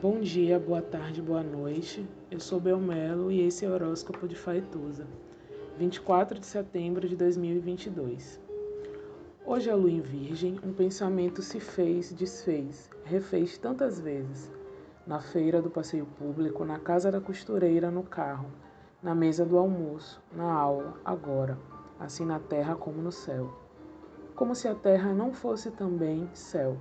Bom 0.00 0.20
dia, 0.20 0.60
boa 0.60 0.80
tarde, 0.80 1.20
boa 1.20 1.42
noite. 1.42 2.08
Eu 2.30 2.38
sou 2.38 2.60
Belmelo 2.60 3.32
e 3.32 3.40
esse 3.40 3.64
é 3.64 3.68
o 3.68 3.72
horóscopo 3.72 4.28
de 4.28 4.36
Faituza, 4.36 5.08
24 5.76 6.38
de 6.38 6.46
setembro 6.46 7.08
de 7.08 7.16
2022. 7.16 8.40
Hoje 9.44 9.68
a 9.68 9.74
lua 9.74 9.90
em 9.90 10.00
Virgem, 10.00 10.60
um 10.62 10.72
pensamento 10.72 11.42
se 11.42 11.58
fez, 11.58 12.12
desfez, 12.12 12.88
refez 13.02 13.58
tantas 13.58 13.98
vezes. 13.98 14.52
Na 15.04 15.18
feira 15.18 15.60
do 15.60 15.68
passeio 15.68 16.06
público, 16.06 16.64
na 16.64 16.78
casa 16.78 17.10
da 17.10 17.20
costureira, 17.20 17.90
no 17.90 18.04
carro, 18.04 18.52
na 19.02 19.16
mesa 19.16 19.44
do 19.44 19.58
almoço, 19.58 20.22
na 20.32 20.44
aula, 20.44 20.94
agora, 21.04 21.58
assim 21.98 22.24
na 22.24 22.38
terra 22.38 22.76
como 22.76 23.02
no 23.02 23.10
céu. 23.10 23.52
Como 24.36 24.54
se 24.54 24.68
a 24.68 24.76
terra 24.76 25.12
não 25.12 25.32
fosse 25.32 25.72
também 25.72 26.30
céu 26.32 26.76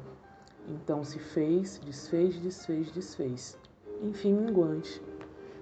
então 0.68 1.04
se 1.04 1.18
fez, 1.18 1.80
desfez, 1.86 2.40
desfez, 2.40 2.92
desfez. 2.92 3.58
Enfim, 4.02 4.34
minguante. 4.34 5.02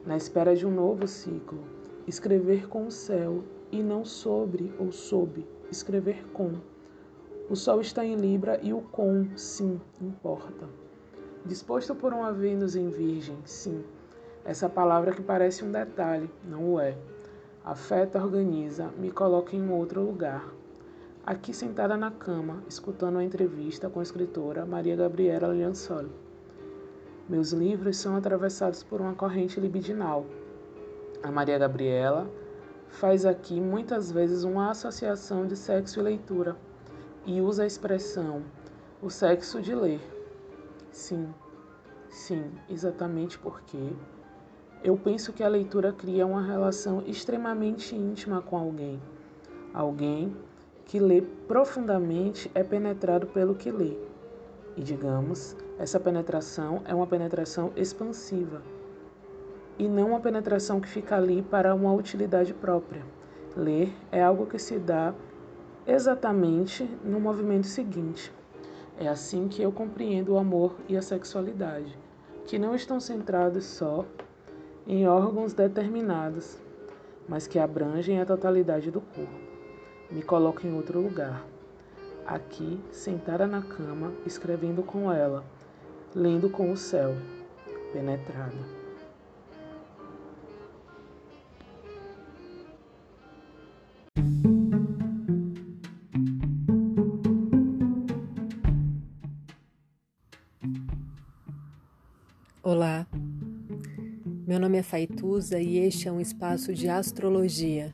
Na 0.06 0.18
espera 0.18 0.56
de 0.56 0.66
um 0.66 0.72
novo 0.72 1.08
ciclo, 1.08 1.60
escrever 2.08 2.68
com 2.68 2.88
o 2.88 2.92
céu 2.92 3.44
e 3.72 3.82
não 3.82 4.04
sobre 4.04 4.74
ou 4.80 4.92
sob, 4.92 5.46
escrever 5.72 6.26
com. 6.34 6.54
O 7.50 7.56
sol 7.56 7.82
está 7.82 8.04
em 8.04 8.16
Libra 8.16 8.60
e 8.64 8.74
o 8.74 8.82
com, 8.82 9.28
sim, 9.36 9.80
importa. 10.02 10.68
Disposto 11.46 11.94
por 11.94 12.14
uma 12.14 12.32
Vênus 12.32 12.76
em 12.76 12.90
Virgem, 12.90 13.38
sim. 13.46 13.84
Essa 14.44 14.68
palavra 14.68 15.12
que 15.12 15.22
parece 15.22 15.64
um 15.64 15.72
detalhe, 15.72 16.30
não 16.44 16.74
o 16.74 16.80
é. 16.80 16.98
Afeta, 17.64 18.24
organiza, 18.24 18.88
me 18.98 19.12
coloca 19.12 19.56
em 19.56 19.70
outro 19.70 20.02
lugar 20.02 20.52
aqui 21.26 21.52
sentada 21.52 21.98
na 21.98 22.12
cama, 22.12 22.64
escutando 22.70 23.18
a 23.18 23.24
entrevista 23.24 23.90
com 23.90 24.00
a 24.00 24.04
escritora 24.04 24.64
Maria 24.64 24.96
Gabriela 24.96 25.48
Liansoli. 25.48 26.12
Meus 27.28 27.52
livros 27.52 27.98
são 27.98 28.16
atravessados 28.16 28.84
por 28.84 29.02
uma 29.02 29.16
corrente 29.16 29.60
libidinal. 29.60 30.28
A 31.24 31.32
Maria 31.32 31.58
Gabriela 31.58 32.30
faz 32.90 33.26
aqui 33.26 33.60
muitas 33.60 34.12
vezes 34.12 34.44
uma 34.44 34.70
associação 34.70 35.48
de 35.48 35.56
sexo 35.56 36.00
e 36.00 36.04
leitura 36.04 36.56
e 37.26 37.42
usa 37.42 37.64
a 37.64 37.68
expressão 37.68 38.44
o 39.02 39.10
sexo 39.10 39.60
de 39.60 39.74
ler. 39.74 40.02
Sim, 40.92 41.34
sim, 42.08 42.52
exatamente 42.70 43.40
porque 43.40 43.94
eu 44.84 44.96
penso 44.96 45.34
que 45.34 45.44
a 45.44 45.48
leitura 45.48 45.92
cria 45.92 46.28
uma 46.28 46.44
relação 46.44 47.02
extremamente 47.08 47.96
íntima 47.96 48.44
com 48.44 48.56
alguém. 48.56 49.02
Alguém 49.74 50.32
que 50.86 51.00
lê 51.00 51.22
profundamente 51.48 52.50
é 52.54 52.64
penetrado 52.64 53.28
pelo 53.28 53.56
que 53.56 53.72
lê. 53.72 53.98
E 54.78 54.82
digamos, 54.82 55.56
essa 55.80 56.00
penetração 56.00 56.82
é 56.86 56.94
uma 56.94 57.08
penetração 57.08 57.72
expansiva 57.76 58.62
e 59.78 59.88
não 59.88 60.10
uma 60.10 60.20
penetração 60.20 60.80
que 60.80 60.88
fica 60.88 61.16
ali 61.18 61.42
para 61.42 61.74
uma 61.74 61.94
utilidade 61.94 62.54
própria. 62.54 63.04
Ler 63.58 63.92
é 64.12 64.24
algo 64.24 64.46
que 64.46 64.60
se 64.60 64.78
dá 64.78 65.14
exatamente 65.88 66.84
no 67.04 67.20
movimento 67.20 67.68
seguinte. 67.68 68.32
É 68.98 69.08
assim 69.08 69.48
que 69.48 69.62
eu 69.62 69.72
compreendo 69.72 70.34
o 70.34 70.38
amor 70.38 70.76
e 70.88 70.96
a 70.96 71.02
sexualidade, 71.02 71.98
que 72.46 72.60
não 72.60 72.76
estão 72.76 73.00
centrados 73.00 73.66
só 73.66 74.06
em 74.88 75.08
órgãos 75.08 75.54
determinados, 75.54 76.58
mas 77.28 77.48
que 77.48 77.60
abrangem 77.60 78.22
a 78.22 78.26
totalidade 78.26 78.92
do 78.92 79.02
corpo 79.02 79.45
me 80.16 80.24
coloco 80.24 80.66
em 80.66 80.74
outro 80.74 81.02
lugar. 81.02 81.46
Aqui, 82.26 82.80
sentada 82.90 83.46
na 83.46 83.62
cama, 83.62 84.14
escrevendo 84.26 84.82
com 84.82 85.12
ela, 85.12 85.44
lendo 86.16 86.50
com 86.50 86.72
o 86.72 86.78
céu, 86.78 87.14
penetrada. 87.92 88.56
Olá, 102.64 103.06
meu 104.48 104.62
nome 104.62 104.78
é 104.78 104.82
Faituza 104.82 105.60
e 105.60 105.78
este 105.78 106.08
é 106.08 106.12
um 106.12 106.22
espaço 106.22 106.74
de 106.74 106.88
astrologia 106.88 107.94